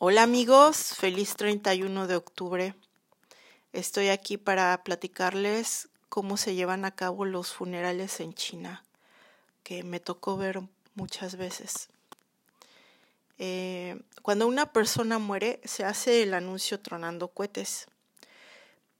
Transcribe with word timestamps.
Hola 0.00 0.22
amigos, 0.22 0.94
feliz 0.94 1.34
31 1.34 2.06
de 2.06 2.14
octubre. 2.14 2.76
Estoy 3.72 4.10
aquí 4.10 4.36
para 4.36 4.84
platicarles 4.84 5.88
cómo 6.08 6.36
se 6.36 6.54
llevan 6.54 6.84
a 6.84 6.94
cabo 6.94 7.24
los 7.24 7.52
funerales 7.52 8.20
en 8.20 8.32
China, 8.32 8.84
que 9.64 9.82
me 9.82 9.98
tocó 9.98 10.36
ver 10.36 10.60
muchas 10.94 11.34
veces. 11.34 11.88
Eh, 13.38 14.00
cuando 14.22 14.46
una 14.46 14.72
persona 14.72 15.18
muere, 15.18 15.60
se 15.64 15.84
hace 15.84 16.22
el 16.22 16.32
anuncio 16.32 16.78
tronando 16.78 17.26
cohetes. 17.26 17.88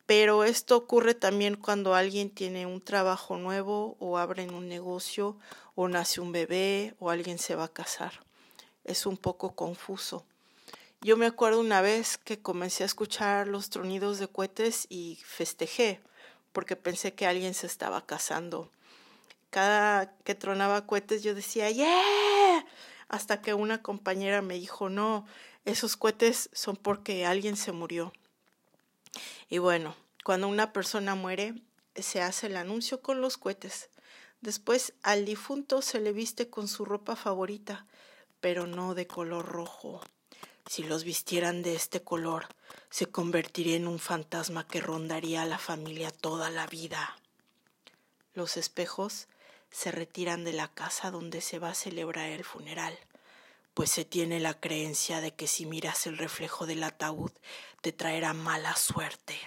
Pero 0.04 0.42
esto 0.42 0.76
ocurre 0.76 1.14
también 1.14 1.54
cuando 1.54 1.94
alguien 1.94 2.28
tiene 2.28 2.66
un 2.66 2.80
trabajo 2.80 3.36
nuevo 3.36 3.96
o 4.00 4.18
abren 4.18 4.52
un 4.52 4.66
negocio 4.66 5.38
o 5.76 5.86
nace 5.86 6.20
un 6.20 6.32
bebé 6.32 6.96
o 6.98 7.10
alguien 7.10 7.38
se 7.38 7.54
va 7.54 7.66
a 7.66 7.72
casar. 7.72 8.14
Es 8.82 9.06
un 9.06 9.16
poco 9.16 9.54
confuso. 9.54 10.26
Yo 11.00 11.16
me 11.16 11.26
acuerdo 11.26 11.60
una 11.60 11.80
vez 11.80 12.18
que 12.18 12.42
comencé 12.42 12.82
a 12.82 12.86
escuchar 12.86 13.46
los 13.46 13.70
tronidos 13.70 14.18
de 14.18 14.27
cohetes 14.27 14.86
y 14.88 15.20
festejé 15.24 16.00
porque 16.52 16.74
pensé 16.74 17.14
que 17.14 17.24
alguien 17.24 17.54
se 17.54 17.68
estaba 17.68 18.04
casando. 18.04 18.73
Cada 19.50 20.12
que 20.24 20.34
tronaba 20.34 20.87
cohetes 20.87 21.23
yo 21.23 21.37
decía, 21.37 21.70
¡Yeah! 21.70 22.66
Hasta 23.09 23.40
que 23.40 23.54
una 23.54 23.80
compañera 23.80 24.42
me 24.42 24.54
dijo, 24.54 24.88
no, 24.88 25.24
esos 25.64 25.96
cohetes 25.96 26.50
son 26.52 26.74
porque 26.74 27.24
alguien 27.24 27.56
se 27.56 27.70
murió. 27.70 28.12
Y 29.48 29.59
bueno, 29.59 29.95
cuando 30.24 30.48
una 30.48 30.73
persona 30.73 31.15
muere, 31.15 31.54
se 31.95 32.23
hace 32.23 32.48
el 32.48 32.56
anuncio 32.56 33.02
con 33.02 33.20
los 33.20 33.38
cohetes. 33.38 33.88
Después 34.40 34.95
al 35.04 35.24
difunto 35.24 35.80
se 35.80 36.01
le 36.01 36.12
viste 36.12 36.51
con 36.51 36.66
su 36.66 36.84
ropa 36.84 37.15
favorita, 37.15 37.87
pero 38.40 38.66
no 38.66 38.95
de 38.96 39.06
color 39.06 39.46
rojo. 39.46 40.01
Si 40.68 40.82
los 40.82 41.02
vistieran 41.04 41.62
de 41.62 41.74
este 41.74 42.02
color, 42.02 42.46
se 42.90 43.06
convertiría 43.06 43.76
en 43.76 43.88
un 43.88 43.98
fantasma 43.98 44.66
que 44.68 44.82
rondaría 44.82 45.43
a 45.43 45.46
la 45.46 45.59
familia 45.59 46.10
toda 46.10 46.51
la 46.51 46.66
vida. 46.66 47.16
Los 48.34 48.59
espejos 48.59 49.28
se 49.70 49.90
retiran 49.90 50.45
de 50.45 50.52
la 50.52 50.68
casa 50.68 51.10
donde 51.10 51.40
se 51.40 51.59
va 51.59 51.70
a 51.70 51.74
celebrar 51.74 52.28
el 52.28 52.45
funeral, 52.45 52.98
pues 53.73 53.90
se 53.90 54.04
tiene 54.04 54.40
la 54.40 54.60
creencia 54.60 55.23
de 55.23 55.32
que 55.32 55.46
si 55.46 55.65
miras 55.65 56.06
el 56.06 56.18
reflejo 56.18 56.66
del 56.66 56.84
ataúd 56.84 57.32
te 57.80 57.93
traerá 57.93 58.34
mala 58.34 58.76
suerte. 58.76 59.38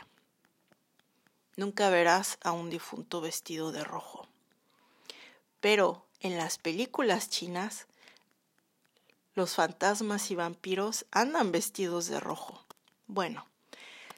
Nunca 1.55 1.91
verás 1.91 2.39
a 2.41 2.51
un 2.51 2.71
difunto 2.71 3.21
vestido 3.21 3.71
de 3.71 3.83
rojo. 3.83 4.27
Pero 5.59 6.07
en 6.19 6.37
las 6.37 6.57
películas 6.57 7.29
chinas 7.29 7.85
los 9.33 9.53
fantasmas 9.53 10.29
y 10.29 10.35
vampiros 10.35 11.05
andan 11.11 11.51
vestidos 11.51 12.07
de 12.07 12.19
rojo. 12.19 12.65
Bueno, 13.07 13.47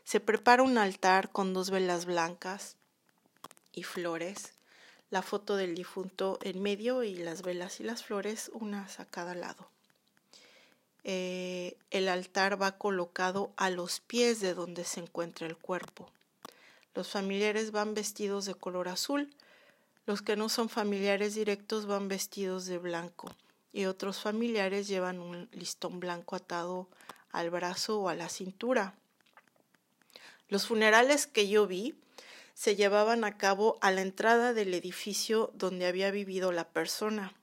se 0.04 0.20
prepara 0.20 0.64
un 0.64 0.78
altar 0.78 1.32
con 1.32 1.54
dos 1.54 1.70
velas 1.70 2.06
blancas 2.06 2.78
y 3.72 3.84
flores, 3.84 4.54
la 5.12 5.22
foto 5.22 5.56
del 5.56 5.76
difunto 5.76 6.40
en 6.42 6.62
medio 6.62 7.04
y 7.04 7.16
las 7.16 7.44
velas 7.44 7.80
y 7.80 7.84
las 7.84 8.04
flores 8.04 8.50
unas 8.54 9.00
a 9.00 9.06
cada 9.06 9.36
lado. 9.36 9.70
Eh, 11.04 11.78
el 11.92 12.08
altar 12.08 12.60
va 12.60 12.78
colocado 12.78 13.52
a 13.56 13.70
los 13.70 14.00
pies 14.00 14.40
de 14.40 14.56
donde 14.56 14.84
se 14.84 15.02
encuentra 15.02 15.46
el 15.46 15.58
cuerpo. 15.58 16.10
Los 16.96 17.10
familiares 17.10 17.72
van 17.72 17.94
vestidos 17.94 18.46
de 18.46 18.56
color 18.56 18.88
azul, 18.88 19.30
los 20.06 20.22
que 20.22 20.36
no 20.36 20.50
son 20.50 20.70
familiares 20.70 21.36
directos 21.36 21.86
van 21.86 22.08
vestidos 22.08 22.66
de 22.66 22.80
blanco 22.80 23.36
y 23.74 23.86
otros 23.86 24.22
familiares 24.22 24.88
llevan 24.88 25.20
un 25.20 25.50
listón 25.52 26.00
blanco 26.00 26.36
atado 26.36 26.88
al 27.32 27.50
brazo 27.50 28.00
o 28.00 28.08
a 28.10 28.16
la 28.16 28.30
cintura. 28.30 28.94
Los 30.48 30.68
funerales 30.68 31.26
que 31.26 31.50
yo 31.50 31.66
vi 31.66 31.96
se 32.54 32.76
llevaban 32.76 33.24
a 33.24 33.38
cabo 33.38 33.80
a 33.82 33.90
la 33.90 34.02
entrada 34.02 34.54
del 34.54 34.76
edificio 34.76 35.52
donde 35.56 35.88
había 35.88 36.12
vivido 36.12 36.52
la 36.52 36.70
persona. 36.70 37.34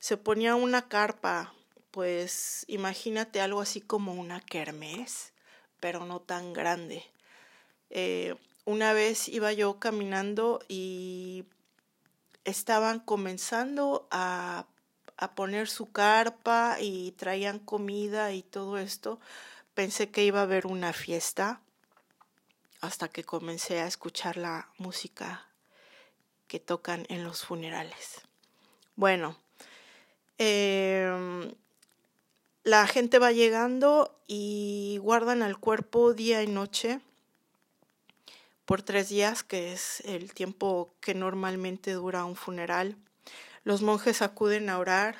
Se 0.00 0.16
ponía 0.16 0.56
una 0.56 0.88
carpa, 0.88 1.54
pues 1.92 2.64
imagínate 2.66 3.40
algo 3.40 3.60
así 3.60 3.80
como 3.80 4.14
una 4.14 4.40
kermés, 4.40 5.32
pero 5.78 6.04
no 6.04 6.20
tan 6.20 6.52
grande. 6.52 7.04
Eh, 7.90 8.34
una 8.64 8.92
vez 8.92 9.28
iba 9.28 9.52
yo 9.52 9.78
caminando 9.78 10.60
y 10.68 11.44
estaban 12.44 12.98
comenzando 12.98 14.08
a 14.10 14.66
a 15.18 15.34
poner 15.34 15.68
su 15.68 15.90
carpa 15.90 16.78
y 16.80 17.12
traían 17.12 17.58
comida 17.58 18.32
y 18.32 18.42
todo 18.42 18.78
esto, 18.78 19.20
pensé 19.74 20.10
que 20.10 20.24
iba 20.24 20.40
a 20.40 20.44
haber 20.44 20.66
una 20.66 20.92
fiesta 20.92 21.60
hasta 22.80 23.08
que 23.08 23.24
comencé 23.24 23.80
a 23.80 23.86
escuchar 23.86 24.36
la 24.36 24.68
música 24.78 25.46
que 26.46 26.60
tocan 26.60 27.04
en 27.08 27.24
los 27.24 27.44
funerales. 27.44 28.22
Bueno, 28.94 29.36
em, 30.38 31.52
la 32.62 32.86
gente 32.86 33.18
va 33.18 33.32
llegando 33.32 34.16
y 34.28 34.98
guardan 35.02 35.42
al 35.42 35.58
cuerpo 35.58 36.14
día 36.14 36.44
y 36.44 36.46
noche 36.46 37.00
por 38.64 38.82
tres 38.82 39.08
días, 39.08 39.42
que 39.42 39.72
es 39.72 40.00
el 40.00 40.32
tiempo 40.32 40.94
que 41.00 41.14
normalmente 41.14 41.92
dura 41.92 42.24
un 42.24 42.36
funeral. 42.36 42.96
Los 43.64 43.82
monjes 43.82 44.22
acuden 44.22 44.70
a 44.70 44.78
orar, 44.78 45.16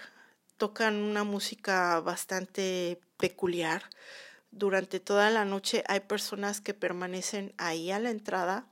tocan 0.56 0.97
una 0.97 1.25
música 1.25 2.00
bastante 2.00 3.00
peculiar. 3.16 3.82
Durante 4.50 5.00
toda 5.00 5.31
la 5.31 5.44
noche 5.44 5.84
hay 5.87 6.00
personas 6.00 6.60
que 6.60 6.75
permanecen 6.75 7.53
ahí 7.59 7.91
a 7.91 7.99
la 7.99 8.10
entrada 8.10 8.66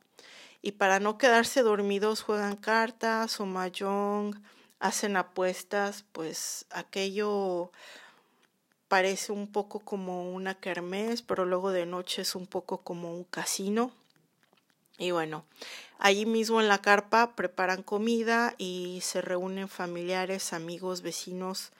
y 0.63 0.73
para 0.73 1.01
no 1.01 1.19
quedarse 1.19 1.63
dormidos 1.63 2.23
juegan 2.23 2.57
cartas 2.57 3.41
o 3.41 3.47
mahjong, 3.47 4.43
hacen 4.79 5.17
apuestas, 5.17 6.05
pues 6.13 6.67
aquello 6.71 7.71
parece 8.89 9.33
un 9.33 9.51
poco 9.51 9.81
como 9.81 10.33
una 10.33 10.55
kermés, 10.55 11.23
pero 11.23 11.45
luego 11.45 11.71
de 11.71 11.87
noche 11.87 12.23
es 12.23 12.35
un 12.35 12.47
poco 12.47 12.79
como 12.83 13.13
un 13.13 13.25
casino. 13.25 13.93
Y 14.99 15.11
bueno, 15.11 15.45
allí 15.99 16.27
mismo 16.27 16.61
en 16.61 16.69
la 16.69 16.81
carpa 16.81 17.37
preparan 17.37 17.83
comida 17.83 18.55
y 18.57 19.01
se 19.03 19.21
reúnen 19.21 19.69
familiares, 19.69 20.53
amigos, 20.53 21.03
vecinos. 21.03 21.73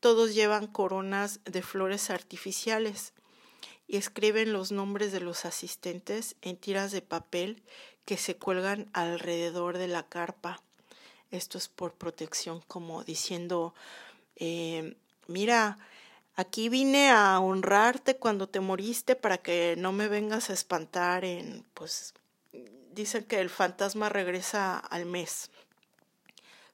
Todos 0.00 0.34
llevan 0.34 0.66
coronas 0.66 1.40
de 1.44 1.62
flores 1.62 2.10
artificiales 2.10 3.12
y 3.86 3.96
escriben 3.96 4.52
los 4.52 4.70
nombres 4.70 5.12
de 5.12 5.20
los 5.20 5.46
asistentes 5.46 6.36
en 6.42 6.56
tiras 6.56 6.92
de 6.92 7.00
papel 7.00 7.62
que 8.04 8.18
se 8.18 8.36
cuelgan 8.36 8.90
alrededor 8.92 9.78
de 9.78 9.88
la 9.88 10.02
carpa. 10.02 10.62
Esto 11.30 11.58
es 11.58 11.68
por 11.68 11.94
protección, 11.94 12.62
como 12.68 13.04
diciendo, 13.04 13.74
eh, 14.36 14.96
mira, 15.26 15.78
Aquí 16.38 16.68
vine 16.68 17.10
a 17.10 17.40
honrarte 17.40 18.16
cuando 18.16 18.48
te 18.48 18.60
moriste 18.60 19.16
para 19.16 19.38
que 19.38 19.74
no 19.76 19.90
me 19.90 20.06
vengas 20.06 20.50
a 20.50 20.52
espantar 20.52 21.24
en, 21.24 21.64
pues, 21.74 22.14
dicen 22.92 23.24
que 23.24 23.40
el 23.40 23.50
fantasma 23.50 24.08
regresa 24.08 24.78
al 24.78 25.04
mes. 25.04 25.50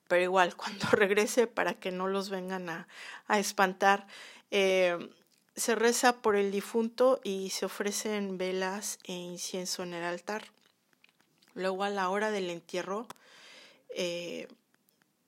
Pero 0.06 0.22
igual, 0.22 0.54
cuando 0.58 0.86
regrese, 0.90 1.46
para 1.46 1.72
que 1.72 1.92
no 1.92 2.08
los 2.08 2.28
vengan 2.28 2.68
a, 2.68 2.88
a 3.26 3.38
espantar, 3.38 4.06
eh, 4.50 4.98
se 5.56 5.74
reza 5.74 6.20
por 6.20 6.36
el 6.36 6.50
difunto 6.50 7.22
y 7.24 7.48
se 7.48 7.64
ofrecen 7.64 8.36
velas 8.36 8.98
e 9.04 9.14
incienso 9.14 9.82
en 9.82 9.94
el 9.94 10.04
altar. 10.04 10.44
Luego 11.54 11.84
a 11.84 11.88
la 11.88 12.10
hora 12.10 12.30
del 12.30 12.50
entierro, 12.50 13.08
eh, 13.88 14.46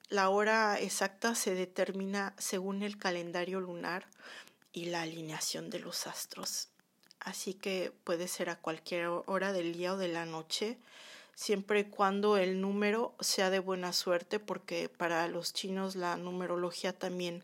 la 0.09 0.29
hora 0.29 0.79
exacta 0.79 1.35
se 1.35 1.57
determina 1.57 2.33
según 2.39 2.85
el 2.85 2.97
calendario 2.97 3.61
lunar 3.61 4.07
y 4.73 4.87
la 4.87 5.03
alineación 5.03 5.69
de 5.69 5.81
los 5.81 6.07
astros. 6.07 6.69
Así 7.19 7.55
que 7.55 7.93
puede 8.05 8.29
ser 8.29 8.49
a 8.49 8.61
cualquier 8.61 9.09
hora 9.09 9.53
del 9.53 9.73
día 9.73 9.95
o 9.95 9.97
de 9.97 10.07
la 10.07 10.25
noche, 10.25 10.79
siempre 11.35 11.81
y 11.81 11.85
cuando 11.85 12.37
el 12.37 12.61
número 12.61 13.17
sea 13.19 13.51
de 13.51 13.59
buena 13.59 13.93
suerte, 13.93 14.39
porque 14.39 14.89
para 14.89 15.27
los 15.27 15.53
chinos 15.53 15.97
la 15.97 16.17
numerología 16.17 16.93
también 16.93 17.43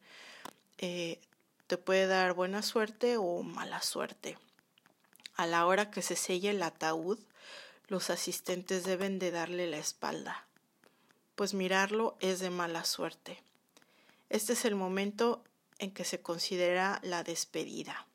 eh, 0.78 1.18
te 1.66 1.78
puede 1.78 2.06
dar 2.06 2.32
buena 2.32 2.62
suerte 2.62 3.16
o 3.16 3.42
mala 3.42 3.82
suerte. 3.82 4.38
A 5.34 5.46
la 5.46 5.66
hora 5.66 5.90
que 5.90 6.00
se 6.00 6.14
selle 6.14 6.50
el 6.50 6.62
ataúd, 6.62 7.18
los 7.88 8.08
asistentes 8.08 8.84
deben 8.84 9.18
de 9.18 9.32
darle 9.32 9.66
la 9.66 9.78
espalda 9.78 10.46
pues 11.34 11.54
mirarlo 11.54 12.16
es 12.20 12.40
de 12.40 12.50
mala 12.50 12.84
suerte. 12.84 13.42
Este 14.28 14.52
es 14.54 14.64
el 14.64 14.74
momento 14.74 15.42
en 15.78 15.90
que 15.92 16.04
se 16.04 16.20
considera 16.20 17.00
la 17.02 17.22
despedida. 17.22 18.06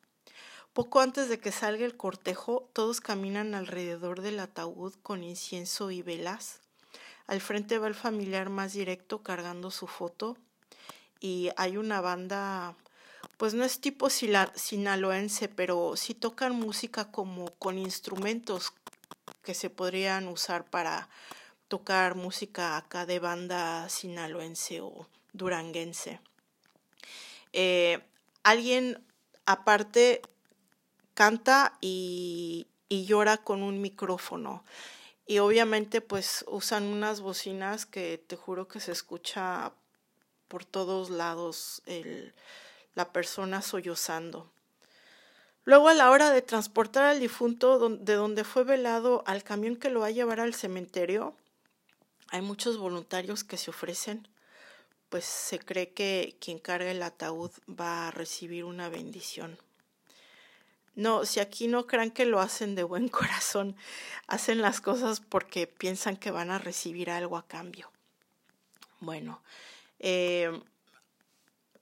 Poco 0.72 1.00
antes 1.00 1.28
de 1.28 1.40
que 1.40 1.52
salga 1.52 1.84
el 1.84 1.96
cortejo, 1.96 2.68
todos 2.72 3.00
caminan 3.00 3.54
alrededor 3.54 4.20
del 4.20 4.38
ataúd 4.40 4.94
con 5.02 5.24
incienso 5.24 5.90
y 5.90 6.02
velas. 6.02 6.60
Al 7.26 7.40
frente 7.40 7.78
va 7.78 7.88
el 7.88 7.94
familiar 7.94 8.48
más 8.48 8.72
directo 8.72 9.22
cargando 9.22 9.70
su 9.70 9.86
foto 9.86 10.36
y 11.20 11.50
hay 11.56 11.76
una 11.76 12.00
banda 12.00 12.76
pues 13.36 13.54
no 13.54 13.64
es 13.64 13.80
tipo 13.80 14.08
sinaloense, 14.10 15.48
pero 15.48 15.96
sí 15.96 16.14
tocan 16.14 16.54
música 16.54 17.10
como 17.10 17.46
con 17.54 17.78
instrumentos 17.78 18.72
que 19.42 19.54
se 19.54 19.70
podrían 19.70 20.26
usar 20.28 20.64
para 20.64 21.08
tocar 21.68 22.14
música 22.14 22.76
acá 22.76 23.06
de 23.06 23.18
banda 23.18 23.88
sinaloense 23.88 24.80
o 24.80 25.06
duranguense. 25.32 26.20
Eh, 27.52 28.00
alguien 28.42 29.04
aparte 29.46 30.22
canta 31.14 31.76
y, 31.80 32.66
y 32.88 33.04
llora 33.04 33.36
con 33.38 33.62
un 33.62 33.80
micrófono. 33.80 34.64
Y 35.26 35.40
obviamente 35.40 36.00
pues 36.00 36.44
usan 36.48 36.84
unas 36.84 37.20
bocinas 37.20 37.84
que 37.84 38.18
te 38.18 38.36
juro 38.36 38.66
que 38.66 38.80
se 38.80 38.92
escucha 38.92 39.72
por 40.48 40.64
todos 40.64 41.10
lados 41.10 41.82
el, 41.84 42.34
la 42.94 43.12
persona 43.12 43.62
sollozando. 43.62 44.50
Luego 45.64 45.88
a 45.88 45.94
la 45.94 46.10
hora 46.10 46.30
de 46.30 46.40
transportar 46.40 47.04
al 47.04 47.20
difunto 47.20 47.90
de 47.90 48.14
donde 48.14 48.42
fue 48.42 48.64
velado 48.64 49.22
al 49.26 49.44
camión 49.44 49.76
que 49.76 49.90
lo 49.90 50.00
va 50.00 50.06
a 50.06 50.10
llevar 50.10 50.40
al 50.40 50.54
cementerio, 50.54 51.36
hay 52.30 52.42
muchos 52.42 52.76
voluntarios 52.78 53.44
que 53.44 53.56
se 53.56 53.70
ofrecen, 53.70 54.28
pues 55.08 55.24
se 55.24 55.58
cree 55.58 55.92
que 55.92 56.36
quien 56.40 56.58
carga 56.58 56.90
el 56.90 57.02
ataúd 57.02 57.50
va 57.68 58.08
a 58.08 58.10
recibir 58.10 58.64
una 58.64 58.88
bendición. 58.88 59.58
No, 60.94 61.24
si 61.24 61.40
aquí 61.40 61.68
no 61.68 61.86
crean 61.86 62.10
que 62.10 62.26
lo 62.26 62.40
hacen 62.40 62.74
de 62.74 62.82
buen 62.82 63.08
corazón, 63.08 63.76
hacen 64.26 64.60
las 64.60 64.80
cosas 64.80 65.20
porque 65.20 65.66
piensan 65.66 66.16
que 66.16 66.30
van 66.30 66.50
a 66.50 66.58
recibir 66.58 67.10
algo 67.10 67.36
a 67.36 67.46
cambio. 67.46 67.90
Bueno, 69.00 69.42
eh, 70.00 70.60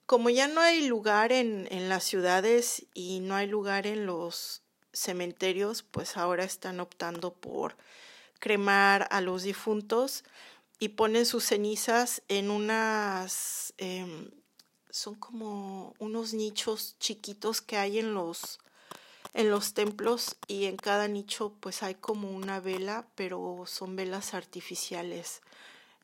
como 0.05 0.29
ya 0.29 0.47
no 0.47 0.61
hay 0.61 0.87
lugar 0.87 1.31
en 1.31 1.89
las 1.89 2.03
ciudades 2.03 2.85
y 2.93 3.19
no 3.19 3.35
hay 3.35 3.47
lugar 3.47 3.87
en 3.87 4.05
los 4.05 4.61
cementerios, 4.93 5.83
pues 5.83 6.15
ahora 6.15 6.43
están 6.43 6.79
optando 6.79 7.33
por 7.33 7.75
cremar 8.39 9.07
a 9.11 9.21
los 9.21 9.43
difuntos 9.43 10.23
y 10.79 10.89
ponen 10.89 11.25
sus 11.25 11.45
cenizas 11.45 12.21
en 12.27 12.51
unas, 12.51 13.73
em, 13.77 14.29
son 14.89 15.15
como 15.15 15.93
unos 15.99 16.33
nichos 16.33 16.95
chiquitos 16.99 17.61
que 17.61 17.77
hay 17.77 17.99
en 17.99 18.13
los, 18.13 18.59
en 19.33 19.49
los 19.49 19.73
templos 19.73 20.37
y 20.47 20.65
en 20.65 20.77
cada 20.77 21.07
nicho 21.07 21.53
pues 21.59 21.83
hay 21.83 21.95
como 21.95 22.31
una 22.31 22.59
vela, 22.59 23.07
pero 23.15 23.63
son 23.65 23.95
velas 23.95 24.33
artificiales. 24.33 25.41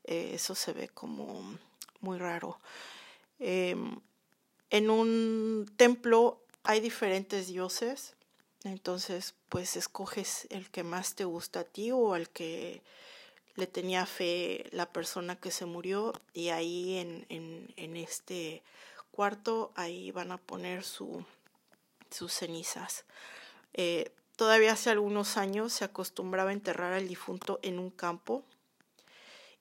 Eh, 0.06 0.32
eso 0.34 0.56
se 0.56 0.74
ve 0.74 0.90
como 0.90 1.58
muy 2.02 2.18
raro. 2.18 2.60
Em, 3.40 4.00
en 4.70 4.90
un 4.90 5.72
templo 5.76 6.42
hay 6.64 6.80
diferentes 6.80 7.48
dioses, 7.48 8.16
entonces 8.64 9.36
pues 9.50 9.76
escoges 9.76 10.48
el 10.50 10.70
que 10.70 10.84
más 10.84 11.16
te 11.16 11.26
gusta 11.26 11.62
a 11.62 11.64
ti 11.66 11.92
o 11.92 12.14
al 12.14 12.30
que 12.30 12.82
le 13.56 13.68
tenía 13.68 14.06
fe 14.06 14.66
la 14.72 14.92
persona 14.92 15.36
que 15.36 15.52
se 15.52 15.66
murió 15.66 16.14
y 16.34 16.50
ahí 16.50 16.98
en, 16.98 17.26
en, 17.30 17.98
este 17.98 18.64
cuarto 19.12 19.72
ahí 19.76 20.12
van 20.12 20.32
a 20.32 20.38
poner 20.38 20.84
su, 20.84 21.24
sus 22.10 22.34
cenizas. 22.34 23.06
Eh, 23.74 24.12
todavía 24.36 24.74
hace 24.74 24.90
algunos 24.90 25.38
años 25.38 25.74
se 25.74 25.86
acostumbraba 25.86 26.52
enterrar 26.52 26.94
al 26.94 27.08
difunto 27.08 27.60
en 27.62 27.78
un 27.78 27.92
campo 27.92 28.44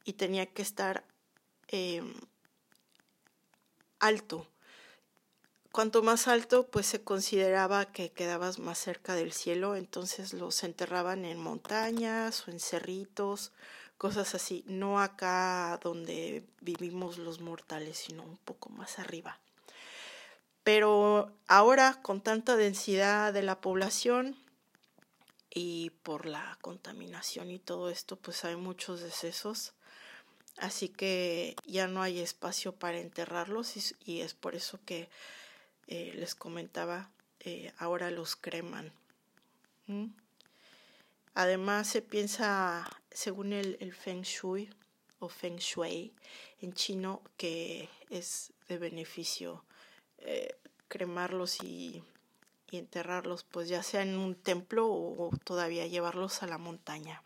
y 0.04 0.14
tenía 0.14 0.46
que 0.46 0.62
estar 0.62 1.04
em, 1.69 2.14
alto. 4.00 4.46
Cuanto 5.73 6.03
más 6.03 6.29
alto, 6.29 6.67
pues 6.67 6.85
se 6.85 7.03
consideraba 7.03 7.87
que 7.87 8.11
quedabas 8.11 8.59
más 8.59 8.77
cerca 8.79 9.15
del 9.15 9.33
cielo, 9.33 9.75
entonces 9.75 10.35
los 10.35 10.65
enterraban 10.65 11.25
en 11.25 11.39
montañas 11.39 12.47
o 12.47 12.51
en 12.51 12.61
cerritos, 12.61 13.53
cosas 13.97 14.35
así, 14.35 14.65
no 14.67 15.01
acá 15.01 15.81
donde 15.83 16.45
vivimos 16.61 17.17
los 17.17 17.41
mortales, 17.41 17.97
sino 17.97 18.23
un 18.23 18.37
poco 18.37 18.69
más 18.69 18.99
arriba. 18.99 19.41
Pero 20.63 21.33
ahora, 21.49 22.01
con 22.03 22.21
tanta 22.21 22.57
densidad 22.57 23.33
de 23.33 23.43
la 23.43 23.63
población 23.63 24.37
y 25.49 25.89
por 26.03 26.27
la 26.27 26.59
contaminación 26.61 27.51
y 27.51 27.59
todo 27.59 27.89
esto, 27.89 28.17
pues 28.17 28.45
hay 28.45 28.57
muchos 28.57 29.01
decesos 29.01 29.73
así 30.59 30.89
que 30.89 31.57
ya 31.67 31.87
no 31.89 32.03
hay 32.03 32.21
espacio 32.21 32.75
para 32.75 32.99
enterrarlos 32.99 33.75
y, 34.05 34.21
es 34.21 34.35
por 34.35 34.55
eso 34.55 34.79
que 34.85 35.09
eh, 35.87 36.12
les 36.14 36.34
comentaba, 36.34 37.11
eh, 37.40 37.73
ahora 37.79 38.11
los 38.11 38.37
creman. 38.37 38.93
Además 41.34 41.88
se 41.88 42.02
piensa, 42.02 42.88
según 43.11 43.52
el, 43.52 43.93
Feng 43.93 44.23
Shui 44.23 44.70
o 45.19 45.29
Feng 45.29 45.56
Shui 45.56 46.14
en 46.61 46.73
chino, 46.73 47.23
que 47.37 47.88
es 48.11 48.52
de 48.69 48.79
beneficio 48.79 49.64
eh, 50.19 50.56
cremarlos 50.88 51.62
y, 51.62 52.02
y 52.70 52.78
enterrarlos, 52.78 53.44
pues 53.44 53.69
ya 53.69 53.82
sea 53.82 54.02
en 54.02 54.17
un 54.17 54.35
templo 54.35 54.88
o 54.88 55.31
todavía 55.44 55.87
llevarlos 55.87 56.43
a 56.43 56.46
la 56.46 56.58
montaña. 56.58 57.23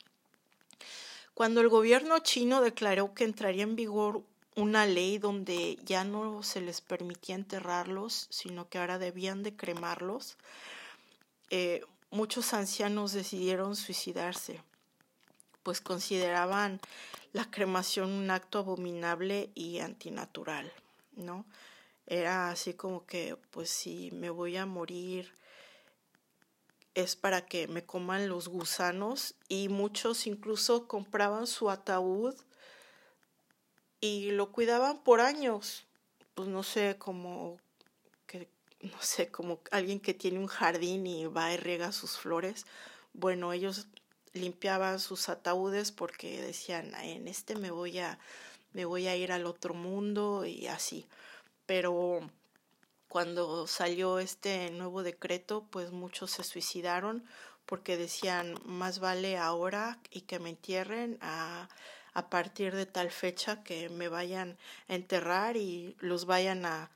Cuando 1.34 1.60
el 1.60 1.68
gobierno 1.68 2.18
chino 2.20 2.62
declaró 2.62 3.12
que 3.12 3.24
entraría 3.24 3.64
en 3.64 3.76
vigor 3.76 4.22
una 4.56 4.86
ley 4.86 5.18
donde 5.18 5.78
ya 5.84 6.02
no 6.02 6.42
se 6.42 6.62
les 6.62 6.80
permitía 6.80 7.34
enterrarlos, 7.34 8.26
sino 8.30 8.68
que 8.68 8.78
ahora 8.78 8.98
debían 8.98 9.42
de 9.42 9.54
cremarlos, 9.54 10.38
eh, 11.50 11.84
muchos 12.10 12.54
ancianos 12.54 13.12
decidieron 13.12 13.76
suicidarse, 13.76 14.62
pues 15.62 15.80
consideraban 15.80 16.80
la 17.32 17.50
cremación 17.50 18.10
un 18.10 18.30
acto 18.30 18.60
abominable 18.60 19.50
y 19.54 19.80
antinatural, 19.80 20.72
¿no? 21.14 21.44
Era 22.06 22.50
así 22.50 22.72
como 22.72 23.04
que, 23.04 23.36
pues 23.50 23.68
si 23.68 24.10
me 24.12 24.30
voy 24.30 24.56
a 24.56 24.64
morir, 24.64 25.34
es 26.94 27.14
para 27.14 27.44
que 27.44 27.68
me 27.68 27.84
coman 27.84 28.28
los 28.28 28.48
gusanos 28.48 29.34
y 29.48 29.68
muchos 29.68 30.26
incluso 30.26 30.88
compraban 30.88 31.46
su 31.46 31.68
ataúd 31.68 32.34
y 34.06 34.30
lo 34.30 34.52
cuidaban 34.52 34.98
por 35.02 35.20
años. 35.20 35.84
Pues 36.34 36.48
no 36.48 36.62
sé, 36.62 36.96
como 36.98 37.58
que 38.26 38.48
no 38.80 39.00
sé, 39.00 39.30
como 39.30 39.60
alguien 39.70 40.00
que 40.00 40.14
tiene 40.14 40.38
un 40.38 40.46
jardín 40.46 41.06
y 41.06 41.26
va 41.26 41.52
y 41.52 41.56
riega 41.56 41.92
sus 41.92 42.18
flores. 42.18 42.66
Bueno, 43.12 43.52
ellos 43.52 43.88
limpiaban 44.32 45.00
sus 45.00 45.28
ataúdes 45.28 45.92
porque 45.92 46.40
decían, 46.42 46.94
en 46.96 47.28
este 47.28 47.56
me 47.56 47.70
voy 47.70 47.98
a 47.98 48.18
me 48.72 48.84
voy 48.84 49.06
a 49.06 49.16
ir 49.16 49.32
al 49.32 49.46
otro 49.46 49.74
mundo 49.74 50.44
y 50.44 50.66
así. 50.66 51.06
Pero 51.64 52.20
cuando 53.08 53.66
salió 53.66 54.18
este 54.18 54.70
nuevo 54.70 55.02
decreto, 55.02 55.66
pues 55.70 55.92
muchos 55.92 56.32
se 56.32 56.44
suicidaron 56.44 57.24
porque 57.64 57.96
decían 57.96 58.54
más 58.64 59.00
vale 59.00 59.38
ahora 59.38 59.98
y 60.10 60.22
que 60.22 60.38
me 60.38 60.50
entierren 60.50 61.18
a, 61.20 61.68
a 62.16 62.30
partir 62.30 62.74
de 62.74 62.86
tal 62.86 63.10
fecha 63.10 63.62
que 63.62 63.90
me 63.90 64.08
vayan 64.08 64.56
a 64.88 64.94
enterrar 64.94 65.58
y 65.58 65.94
los 66.00 66.24
vayan 66.24 66.64
a, 66.64 66.90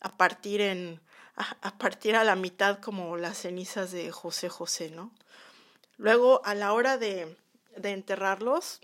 a 0.00 0.16
partir 0.16 0.60
en 0.60 1.00
a, 1.34 1.78
partir 1.78 2.14
a 2.14 2.22
la 2.22 2.36
mitad 2.36 2.78
como 2.78 3.16
las 3.16 3.38
cenizas 3.38 3.90
de 3.90 4.12
José 4.12 4.48
José, 4.48 4.90
¿no? 4.90 5.10
Luego 5.96 6.40
a 6.44 6.54
la 6.54 6.72
hora 6.72 6.98
de, 6.98 7.36
de 7.76 7.90
enterrarlos, 7.90 8.80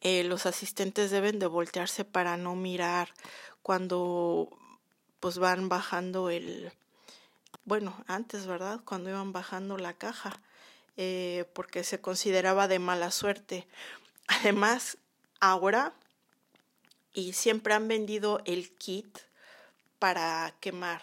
eh, 0.00 0.24
los 0.24 0.46
asistentes 0.46 1.10
deben 1.10 1.38
de 1.38 1.46
voltearse 1.46 2.04
para 2.04 2.36
no 2.36 2.54
mirar 2.54 3.12
cuando 3.60 4.48
pues 5.20 5.36
van 5.38 5.68
bajando 5.68 6.30
el, 6.30 6.72
bueno, 7.64 7.94
antes, 8.06 8.46
¿verdad? 8.46 8.80
Cuando 8.86 9.10
iban 9.10 9.32
bajando 9.32 9.76
la 9.76 9.92
caja, 9.92 10.40
eh, 10.96 11.44
porque 11.52 11.84
se 11.84 12.00
consideraba 12.00 12.68
de 12.68 12.78
mala 12.78 13.10
suerte. 13.10 13.66
Además, 14.28 14.96
ahora, 15.40 15.92
y 17.12 17.32
siempre 17.32 17.74
han 17.74 17.88
vendido 17.88 18.40
el 18.44 18.70
kit 18.76 19.18
para 19.98 20.54
quemar. 20.60 21.02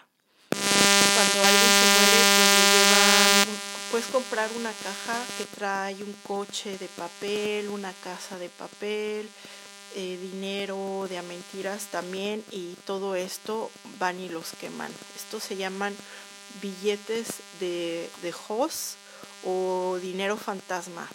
Cuando 0.49 1.47
alguien 1.47 1.71
se 1.71 1.85
muere, 1.95 2.19
pues 2.35 2.67
llevan, 2.71 3.57
puedes 3.91 4.07
comprar 4.07 4.49
una 4.57 4.71
caja 4.71 5.21
que 5.37 5.45
trae 5.45 5.95
un 5.95 6.13
coche 6.25 6.77
de 6.77 6.87
papel, 6.87 7.69
una 7.69 7.91
casa 8.03 8.37
de 8.37 8.49
papel, 8.49 9.29
eh, 9.95 10.17
dinero, 10.21 11.07
de 11.09 11.17
a 11.17 11.21
mentiras 11.21 11.85
también 11.85 12.43
y 12.51 12.75
todo 12.85 13.15
esto 13.15 13.71
van 13.97 14.19
y 14.19 14.29
los 14.29 14.51
queman. 14.59 14.91
Estos 15.15 15.43
se 15.43 15.55
llaman 15.55 15.95
billetes 16.61 17.27
de, 17.59 18.09
de 18.21 18.33
o 19.43 19.97
dinero 20.01 20.37
fantasma. 20.37 21.07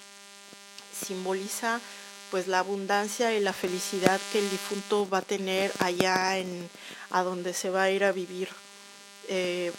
Simboliza 1.06 1.80
pues 2.30 2.46
la 2.46 2.60
abundancia 2.60 3.34
y 3.34 3.40
la 3.40 3.52
felicidad 3.52 4.20
que 4.32 4.38
el 4.38 4.50
difunto 4.50 5.08
va 5.08 5.18
a 5.18 5.22
tener 5.22 5.72
allá 5.78 6.38
en 6.38 6.68
a 7.10 7.22
donde 7.22 7.54
se 7.54 7.70
va 7.70 7.84
a 7.84 7.90
ir 7.90 8.04
a 8.04 8.12
vivir. 8.12 8.48
Eh, 9.28 9.72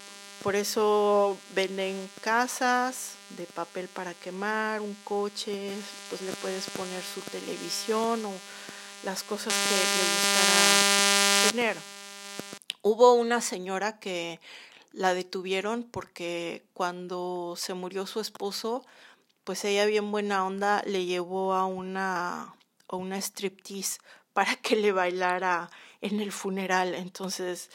por 0.43 0.55
eso 0.55 1.38
venden 1.53 2.10
casas 2.22 3.12
de 3.38 3.46
papel 3.46 3.88
para 3.88 4.13
quemar, 4.13 4.81
un 4.81 4.96
coche, 5.03 5.72
pues 6.10 6.22
le 6.22 6.31
puedes 6.34 6.70
poner 6.72 7.01
su 7.03 7.22
televisión 7.22 8.25
o 8.25 8.34
las 9.03 9.24
cosas 9.24 9.53
que 9.53 9.75
le 9.75 10.10
gustará 10.10 11.51
tener. 11.51 11.77
Hubo 12.81 13.13
una 13.13 13.41
señora 13.41 14.00
que 14.00 14.39
la 14.93 15.13
detuvieron 15.13 15.84
porque 15.84 16.63
cuando 16.74 17.55
se 17.58 17.74
murió 17.74 18.08
su 18.08 18.20
esposo, 18.20 18.84
pues 19.43 19.65
ella 19.65 19.86
bien 19.86 20.12
buena 20.12 20.45
onda 20.45 20.83
le 20.86 21.05
llevó 21.05 21.53
a 21.53 21.65
una, 21.65 22.55
a 22.88 22.95
una 22.95 23.17
striptease 23.17 24.00
para 24.33 24.55
que 24.55 24.75
le 24.75 24.91
bailara 24.91 25.69
en 26.01 26.19
el 26.19 26.31
funeral. 26.31 26.95
Entonces, 26.95 27.69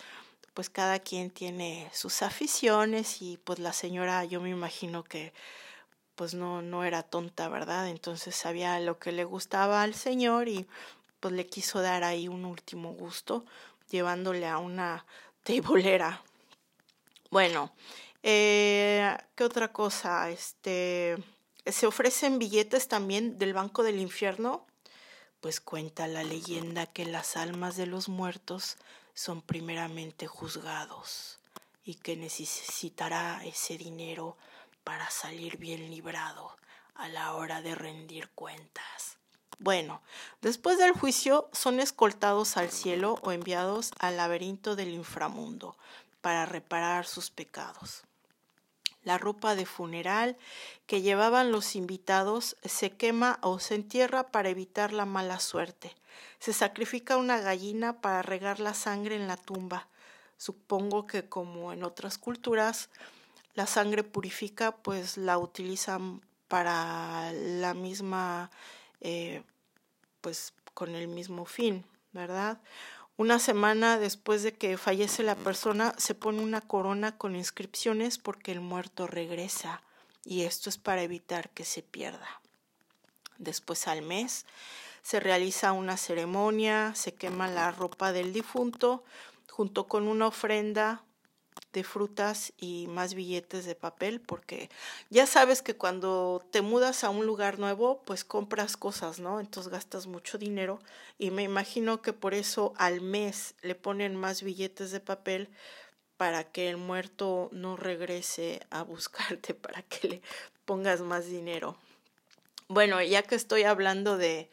pues 0.54 0.70
cada 0.70 0.98
quien 1.00 1.30
tiene 1.30 1.90
sus 1.92 2.22
aficiones 2.22 3.20
y 3.20 3.36
pues 3.38 3.58
la 3.58 3.72
señora 3.72 4.24
yo 4.24 4.40
me 4.40 4.50
imagino 4.50 5.04
que 5.04 5.34
pues 6.14 6.32
no, 6.32 6.62
no 6.62 6.82
era 6.82 7.02
tonta, 7.02 7.48
¿verdad? 7.48 7.88
Entonces 7.88 8.34
sabía 8.34 8.80
lo 8.80 8.98
que 8.98 9.12
le 9.12 9.24
gustaba 9.24 9.82
al 9.82 9.94
señor 9.94 10.48
y 10.48 10.66
pues 11.20 11.34
le 11.34 11.46
quiso 11.46 11.82
dar 11.82 12.04
ahí 12.04 12.26
un 12.26 12.46
último 12.46 12.92
gusto 12.94 13.44
llevándole 13.90 14.46
a 14.46 14.58
una 14.58 15.04
tebolera. 15.44 16.22
Bueno, 17.30 17.70
eh, 18.22 19.14
¿qué 19.34 19.44
otra 19.44 19.72
cosa? 19.72 20.30
Este, 20.30 21.16
se 21.66 21.86
ofrecen 21.86 22.38
billetes 22.38 22.88
también 22.88 23.38
del 23.38 23.54
Banco 23.54 23.82
del 23.82 23.98
Infierno, 23.98 24.66
pues 25.40 25.60
cuenta 25.60 26.06
la 26.06 26.24
leyenda 26.24 26.86
que 26.86 27.04
las 27.04 27.36
almas 27.36 27.76
de 27.76 27.86
los 27.86 28.08
muertos 28.08 28.76
son 29.14 29.42
primeramente 29.42 30.26
juzgados 30.26 31.38
y 31.84 31.94
que 31.94 32.16
necesitará 32.16 33.44
ese 33.44 33.78
dinero 33.78 34.36
para 34.84 35.10
salir 35.10 35.56
bien 35.56 35.90
librado 35.90 36.56
a 36.94 37.08
la 37.08 37.34
hora 37.34 37.62
de 37.62 37.74
rendir 37.74 38.28
cuentas. 38.30 39.16
Bueno, 39.58 40.02
después 40.42 40.78
del 40.78 40.92
juicio 40.92 41.48
son 41.52 41.80
escoltados 41.80 42.56
al 42.56 42.70
cielo 42.70 43.18
o 43.22 43.32
enviados 43.32 43.92
al 43.98 44.18
laberinto 44.18 44.76
del 44.76 44.90
inframundo 44.90 45.76
para 46.20 46.44
reparar 46.44 47.06
sus 47.06 47.30
pecados. 47.30 48.02
La 49.06 49.18
ropa 49.18 49.54
de 49.54 49.66
funeral 49.66 50.36
que 50.86 51.00
llevaban 51.00 51.52
los 51.52 51.76
invitados 51.76 52.56
se 52.64 52.90
quema 52.90 53.38
o 53.40 53.60
se 53.60 53.76
entierra 53.76 54.32
para 54.32 54.48
evitar 54.48 54.92
la 54.92 55.06
mala 55.06 55.38
suerte. 55.38 55.94
Se 56.40 56.52
sacrifica 56.52 57.16
una 57.16 57.38
gallina 57.38 58.00
para 58.00 58.22
regar 58.22 58.58
la 58.58 58.74
sangre 58.74 59.14
en 59.14 59.28
la 59.28 59.36
tumba. 59.36 59.86
Supongo 60.38 61.06
que 61.06 61.28
como 61.28 61.72
en 61.72 61.84
otras 61.84 62.18
culturas, 62.18 62.90
la 63.54 63.68
sangre 63.68 64.02
purifica, 64.02 64.76
pues 64.76 65.16
la 65.16 65.38
utilizan 65.38 66.20
para 66.48 67.32
la 67.32 67.74
misma, 67.74 68.50
eh, 69.00 69.44
pues 70.20 70.52
con 70.74 70.96
el 70.96 71.06
mismo 71.06 71.44
fin, 71.44 71.84
¿verdad? 72.10 72.60
Una 73.18 73.38
semana 73.38 73.98
después 73.98 74.42
de 74.42 74.52
que 74.52 74.76
fallece 74.76 75.22
la 75.22 75.36
persona, 75.36 75.94
se 75.96 76.14
pone 76.14 76.42
una 76.42 76.60
corona 76.60 77.16
con 77.16 77.34
inscripciones 77.34 78.18
porque 78.18 78.52
el 78.52 78.60
muerto 78.60 79.06
regresa 79.06 79.80
y 80.22 80.42
esto 80.42 80.68
es 80.68 80.76
para 80.76 81.02
evitar 81.02 81.48
que 81.50 81.64
se 81.64 81.82
pierda. 81.82 82.42
Después 83.38 83.88
al 83.88 84.02
mes 84.02 84.44
se 85.02 85.18
realiza 85.18 85.72
una 85.72 85.96
ceremonia, 85.96 86.94
se 86.94 87.14
quema 87.14 87.48
la 87.48 87.70
ropa 87.70 88.12
del 88.12 88.34
difunto 88.34 89.02
junto 89.50 89.86
con 89.86 90.08
una 90.08 90.26
ofrenda 90.26 91.02
de 91.72 91.84
frutas 91.84 92.52
y 92.56 92.86
más 92.88 93.14
billetes 93.14 93.66
de 93.66 93.74
papel, 93.74 94.20
porque 94.20 94.70
ya 95.10 95.26
sabes 95.26 95.62
que 95.62 95.76
cuando 95.76 96.42
te 96.50 96.62
mudas 96.62 97.04
a 97.04 97.10
un 97.10 97.26
lugar 97.26 97.58
nuevo, 97.58 98.02
pues 98.04 98.24
compras 98.24 98.76
cosas, 98.76 99.20
¿no? 99.20 99.40
Entonces 99.40 99.70
gastas 99.70 100.06
mucho 100.06 100.38
dinero 100.38 100.78
y 101.18 101.30
me 101.30 101.42
imagino 101.42 102.00
que 102.02 102.12
por 102.12 102.34
eso 102.34 102.72
al 102.76 103.00
mes 103.00 103.54
le 103.62 103.74
ponen 103.74 104.16
más 104.16 104.42
billetes 104.42 104.90
de 104.90 105.00
papel 105.00 105.50
para 106.16 106.44
que 106.44 106.70
el 106.70 106.76
muerto 106.76 107.50
no 107.52 107.76
regrese 107.76 108.60
a 108.70 108.82
buscarte, 108.82 109.54
para 109.54 109.82
que 109.82 110.08
le 110.08 110.22
pongas 110.64 111.00
más 111.00 111.26
dinero. 111.26 111.76
Bueno, 112.68 113.00
ya 113.02 113.22
que 113.22 113.34
estoy 113.34 113.62
hablando 113.62 114.16
de, 114.16 114.50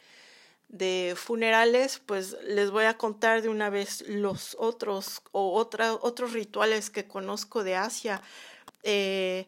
de 0.73 1.13
funerales, 1.15 2.01
pues 2.03 2.35
les 2.45 2.71
voy 2.71 2.85
a 2.85 2.97
contar 2.97 3.43
de 3.43 3.49
una 3.49 3.69
vez 3.69 4.03
los 4.07 4.57
otros 4.59 5.21
o 5.31 5.53
otros 5.53 6.33
rituales 6.33 6.89
que 6.89 7.07
conozco 7.07 7.63
de 7.63 7.75
Asia. 7.75 8.23
Eh, 8.81 9.45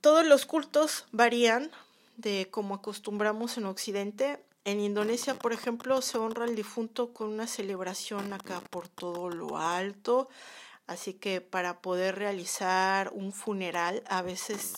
todos 0.00 0.26
los 0.26 0.44
cultos 0.44 1.04
varían 1.12 1.70
de 2.16 2.48
como 2.50 2.74
acostumbramos 2.74 3.56
en 3.58 3.66
Occidente. 3.66 4.42
En 4.64 4.80
Indonesia, 4.80 5.34
por 5.34 5.52
ejemplo, 5.52 6.02
se 6.02 6.18
honra 6.18 6.44
al 6.44 6.56
difunto 6.56 7.14
con 7.14 7.28
una 7.28 7.46
celebración 7.46 8.32
acá 8.32 8.60
por 8.70 8.88
todo 8.88 9.30
lo 9.30 9.56
alto. 9.56 10.28
Así 10.88 11.12
que 11.12 11.42
para 11.42 11.82
poder 11.82 12.16
realizar 12.16 13.10
un 13.12 13.34
funeral, 13.34 14.02
a 14.08 14.22
veces 14.22 14.72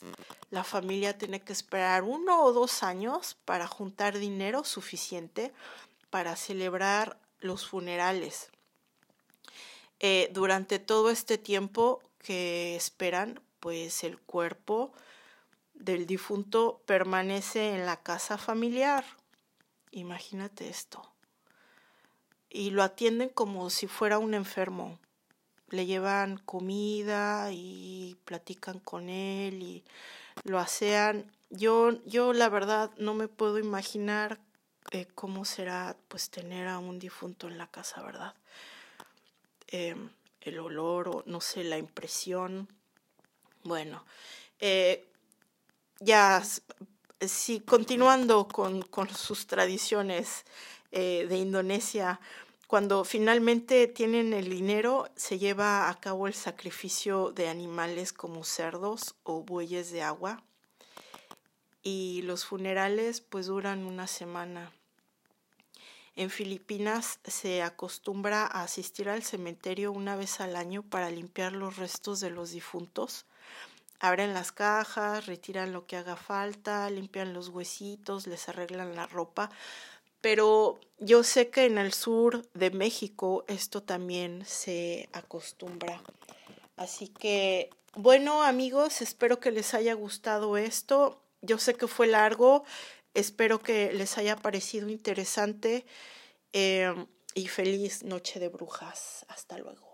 la 0.50 0.64
familia 0.64 1.17
tiene 1.17 1.40
que 1.40 1.52
esperar 1.52 2.02
uno 2.02 2.43
o 2.43 2.52
dos 2.52 2.83
años 2.83 3.37
para 3.45 3.69
juntar 3.69 4.19
dinero 4.19 4.64
suficiente 4.64 5.55
para 6.11 6.35
celebrar 6.35 7.17
los 7.38 7.64
funerales. 7.69 8.50
Eh, 10.00 10.31
durante 10.33 10.81
todo 10.81 11.11
este 11.11 11.38
tiempo 11.38 12.02
que 12.19 12.75
esperan, 12.75 13.40
pues 13.61 14.02
el 14.02 14.19
cuerpo 14.19 14.93
del 15.75 16.07
difunto 16.07 16.83
permanece 16.87 17.76
en 17.76 17.87
la 17.87 18.02
casa 18.02 18.37
familiar. 18.37 19.05
Imagínate 19.93 20.69
esto. 20.69 21.09
Y 22.49 22.71
lo 22.71 22.83
atienden 22.83 23.29
como 23.29 23.71
si 23.71 23.87
fuera 23.87 24.19
un 24.19 24.35
enfermo 24.35 24.99
le 25.71 25.87
llevan 25.87 26.39
comida 26.39 27.50
y 27.53 28.17
platican 28.25 28.79
con 28.81 29.09
él 29.09 29.62
y 29.62 29.85
lo 30.45 30.59
asean. 30.59 31.31
Yo, 31.50 32.03
yo 32.05 32.33
la 32.33 32.49
verdad 32.49 32.91
no 32.97 33.15
me 33.15 33.29
puedo 33.29 33.59
imaginar 33.59 34.39
eh, 34.93 35.07
cómo 35.15 35.45
será 35.45 35.97
pues 36.09 36.31
tener 36.31 36.69
a 36.69 36.79
un 36.79 36.99
difunto 36.99 37.49
en 37.49 37.59
la 37.59 37.67
casa, 37.67 38.03
¿verdad? 38.03 38.35
Em, 39.69 40.11
el 40.41 40.59
olor 40.59 41.09
o 41.09 41.23
no 41.27 41.41
sé, 41.41 41.65
la 41.65 41.79
impresión. 41.79 42.69
Bueno, 43.62 44.05
eh, 44.59 45.07
ya, 46.00 46.43
sí, 47.21 47.61
continuando 47.61 48.49
con, 48.49 48.83
con 48.83 49.09
sus 49.11 49.47
tradiciones 49.47 50.45
eh, 50.93 51.27
de 51.29 51.37
Indonesia, 51.37 52.21
cuando 52.71 53.03
finalmente 53.03 53.89
tienen 53.89 54.33
el 54.33 54.49
dinero, 54.49 55.09
se 55.17 55.41
lleva 55.41 55.89
a 55.89 55.99
cabo 55.99 56.29
el 56.29 56.35
sacrificio 56.35 57.33
de 57.33 57.49
animales 57.49 58.12
como 58.12 58.45
cerdos 58.45 59.17
o 59.25 59.43
bueyes 59.43 59.91
de 59.91 60.03
agua. 60.03 60.45
Y 61.83 62.23
los 62.23 62.45
funerales 62.45 63.23
pues 63.23 63.47
duran 63.47 63.87
una 63.87 64.07
semana. 64.07 64.71
En 66.15 66.31
Filipinas 66.31 67.19
se 67.25 67.61
acostumbra 67.62 68.47
a 68.47 68.62
asistir 68.62 69.09
al 69.09 69.25
cementerio 69.25 69.91
una 69.91 70.15
vez 70.15 70.41
al 70.41 70.55
año 70.55 70.85
para 70.85 71.11
limpiar 71.11 71.55
los 71.55 71.77
restos 71.77 72.21
de 72.21 72.31
los 72.31 72.53
difuntos. 72.53 73.27
Abren 73.99 74.33
las 74.33 74.53
cajas, 74.53 75.27
retiran 75.27 75.73
lo 75.73 75.87
que 75.87 75.97
haga 75.97 76.15
falta, 76.15 76.89
limpian 76.89 77.35
los 77.35 77.49
huesitos, 77.49 78.29
les 78.29 78.49
arreglan 78.49 78.95
la 78.95 79.09
ropa 79.09 79.50
pero 80.21 80.79
yo 80.99 81.23
sé 81.23 81.50
que 81.50 81.65
en 81.65 81.79
el 81.79 81.93
sur 81.93 82.47
de 82.53 82.71
México 82.71 83.45
esto 83.49 83.83
también 83.83 84.45
se 84.47 85.09
acostumbra. 85.12 86.03
Así 86.77 87.09
que, 87.09 87.71
bueno 87.95 88.43
amigos, 88.43 89.03
espero 89.03 89.41
que 89.41 89.50
les 89.50 89.75
haya 89.75 89.95
gustado 89.95 90.57
esto. 90.57 91.23
Yo 91.43 91.59
sé 91.59 91.75
que 91.75 91.87
fue 91.87 92.07
largo, 92.07 92.65
espero 93.15 93.61
que 93.61 93.93
les 93.93 94.19
haya 94.19 94.37
parecido 94.37 94.89
interesante 94.89 95.87
eh, 96.53 96.95
y 97.35 97.49
feliz 97.49 98.03
noche 98.03 98.41
de 98.41 98.49
brujas. 98.49 99.25
Hasta 99.29 99.59
luego. 99.59 99.90